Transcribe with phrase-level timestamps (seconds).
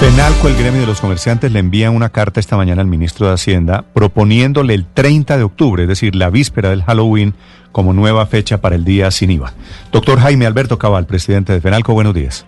[0.00, 3.34] Penalco, el gremio de los comerciantes, le envía una carta esta mañana al ministro de
[3.34, 7.34] Hacienda proponiéndole el 30 de octubre, es decir, la víspera del Halloween,
[7.70, 9.52] como nueva fecha para el día sin IVA.
[9.92, 12.46] Doctor Jaime Alberto Cabal, presidente de Penalco, buenos días.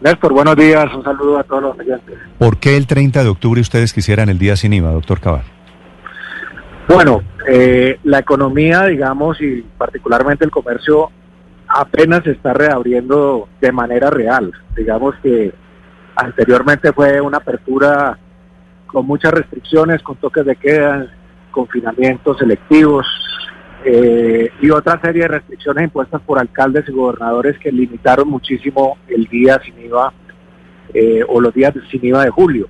[0.00, 2.18] Néstor, buenos días, un saludo a todos los oyentes.
[2.38, 5.44] ¿Por qué el 30 de octubre ustedes quisieran el día sin IVA, doctor Cabal?
[6.88, 11.10] Bueno, eh, la economía, digamos, y particularmente el comercio,
[11.68, 14.50] apenas se está reabriendo de manera real.
[14.74, 15.54] Digamos que
[16.20, 18.18] anteriormente fue una apertura
[18.86, 21.06] con muchas restricciones, con toques de queda,
[21.50, 23.06] confinamientos selectivos
[23.84, 29.24] eh, y otra serie de restricciones impuestas por alcaldes y gobernadores que limitaron muchísimo el
[29.26, 30.12] día sin IVA
[30.92, 32.68] eh, o los días sin IVA de julio.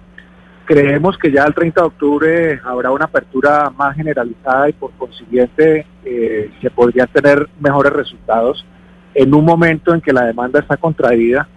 [0.66, 5.84] Creemos que ya el 30 de octubre habrá una apertura más generalizada y por consiguiente
[6.04, 8.64] eh, se podrían tener mejores resultados
[9.14, 11.48] en un momento en que la demanda está contraída,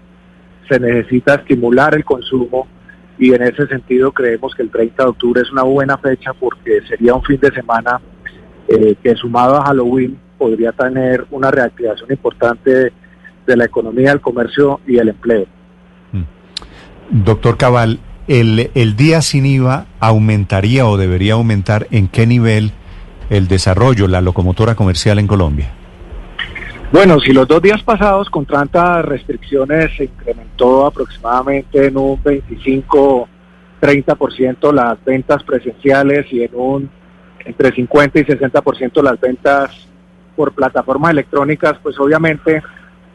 [0.69, 2.67] se necesita estimular el consumo
[3.17, 6.81] y en ese sentido creemos que el 30 de octubre es una buena fecha porque
[6.87, 8.01] sería un fin de semana
[8.67, 12.91] eh, que sumado a Halloween podría tener una reactivación importante
[13.45, 15.45] de la economía, el comercio y el empleo.
[17.09, 22.71] Doctor Cabal, el, el día sin IVA aumentaría o debería aumentar en qué nivel
[23.29, 25.71] el desarrollo, la locomotora comercial en Colombia?
[26.93, 34.71] Bueno, si los dos días pasados con tantas restricciones se incrementó aproximadamente en un 25-30%
[34.71, 36.91] las ventas presenciales y en un
[37.45, 39.71] entre 50 y 60% las ventas
[40.35, 42.61] por plataformas electrónicas, pues obviamente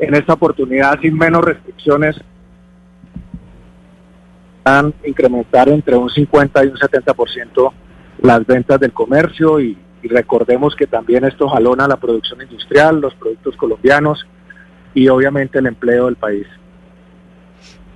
[0.01, 2.21] en esta oportunidad sin menos restricciones
[4.65, 7.73] van a incrementar entre un 50 y un 70%
[8.23, 13.15] las ventas del comercio y, y recordemos que también esto jalona la producción industrial, los
[13.15, 14.27] productos colombianos
[14.95, 16.47] y obviamente el empleo del país.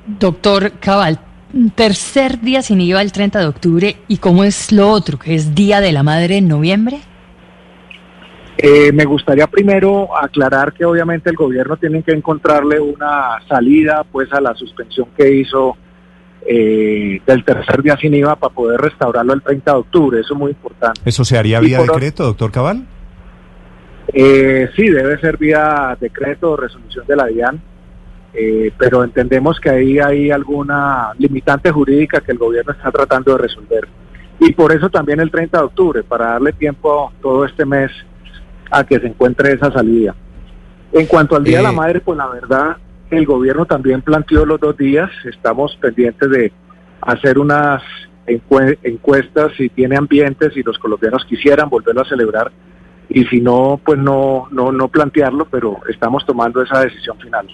[0.07, 1.19] Doctor Cabal,
[1.75, 5.55] tercer día sin IVA el 30 de octubre y cómo es lo otro, que es
[5.55, 7.01] Día de la Madre en noviembre.
[8.59, 14.33] Eh, me gustaría primero aclarar que obviamente el gobierno tiene que encontrarle una salida pues
[14.33, 15.77] a la suspensión que hizo
[16.47, 20.41] eh, del tercer día sin IVA para poder restaurarlo el 30 de octubre, eso es
[20.41, 21.01] muy importante.
[21.05, 22.87] ¿Eso se haría Y vía decreto, doctor Cabal?
[24.13, 27.63] Eh, sí, debe ser vía decreto o resolución de la DIAN,
[28.35, 33.39] eh, pero entendemos que ahí hay alguna limitante jurídica que el gobierno está tratando de
[33.39, 33.89] resolver.
[34.41, 37.91] Y por eso también el 30 de octubre, para darle tiempo todo este mes
[38.71, 40.15] a que se encuentre esa salida.
[40.93, 42.77] En cuanto al Día de la Eh, Madre, pues la verdad,
[43.17, 46.53] el gobierno también planteó los dos días, estamos pendientes de
[47.01, 47.83] hacer unas
[48.27, 52.51] encue- encuestas si tiene ambientes, si los colombianos quisieran volverlo a celebrar
[53.09, 57.47] y si no, pues no, no, no plantearlo, pero estamos tomando esa decisión final.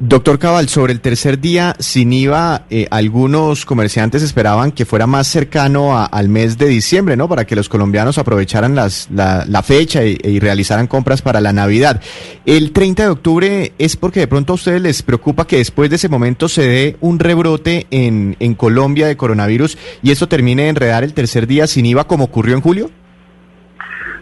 [0.00, 5.26] Doctor Cabal, sobre el tercer día sin IVA, eh, algunos comerciantes esperaban que fuera más
[5.26, 7.28] cercano al mes de diciembre, ¿no?
[7.28, 11.52] Para que los colombianos aprovecharan las, la, la fecha y, y realizaran compras para la
[11.52, 12.00] Navidad.
[12.46, 15.96] El 30 de octubre es porque de pronto a ustedes les preocupa que después de
[15.96, 20.68] ese momento se dé un rebrote en, en Colombia de coronavirus y esto termine de
[20.68, 22.90] enredar el tercer día sin IVA como ocurrió en julio.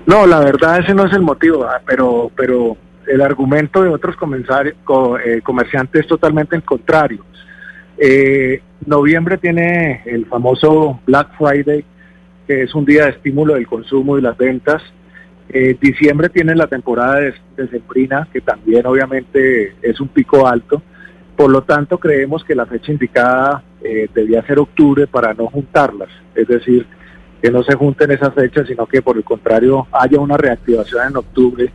[0.06, 4.17] No, la verdad ese no es el motivo, ah, pero, pero el argumento de otros
[4.17, 7.25] eh, comerciantes es totalmente el contrario.
[7.99, 11.84] Eh, noviembre tiene el famoso Black Friday,
[12.47, 14.83] que es un día de estímulo del consumo y las ventas.
[15.49, 20.83] Eh, diciembre tiene la temporada de, de sembrina, que también obviamente es un pico alto.
[21.37, 23.62] Por lo tanto, creemos que la fecha indicada
[24.14, 26.09] debía ser octubre para no juntarlas.
[26.35, 26.87] Es decir,
[27.41, 31.17] que no se junten esas fechas, sino que por el contrario haya una reactivación en
[31.17, 31.70] octubre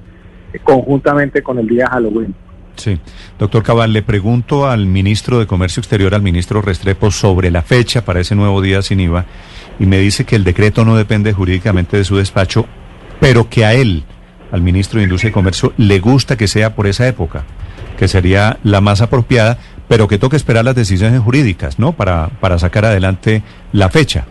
[0.59, 2.33] conjuntamente con el día Halloween.
[2.75, 3.00] Sí.
[3.38, 8.06] Doctor Cabal, le pregunto al ministro de Comercio Exterior, al ministro Restrepo, sobre la fecha
[8.06, 9.25] para ese nuevo día sin IVA
[9.80, 12.65] y me dice que el decreto no depende jurídicamente de su despacho,
[13.19, 14.03] pero que a él,
[14.51, 17.44] al ministro de Industria y Comercio, le gusta que sea por esa época,
[17.98, 19.57] que sería la más apropiada,
[19.88, 21.94] pero que toque esperar las decisiones jurídicas, ¿no?
[21.94, 23.44] Para, para sacar adelante
[23.74, 24.25] la fecha.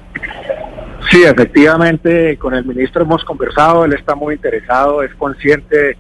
[1.11, 5.97] Sí, efectivamente, con el ministro hemos conversado, él está muy interesado, es consciente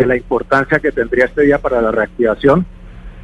[0.00, 2.66] de la importancia que tendría este día para la reactivación,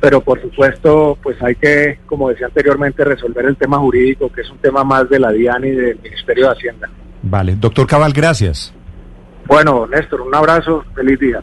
[0.00, 4.50] pero por supuesto, pues hay que, como decía anteriormente, resolver el tema jurídico, que es
[4.50, 6.90] un tema más de la DIAN y del Ministerio de Hacienda.
[7.22, 8.74] Vale, doctor Cabal, gracias.
[9.46, 11.42] Bueno, Néstor, un abrazo, feliz día.